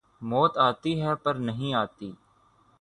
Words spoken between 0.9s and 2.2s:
ہے پر نہیں آتی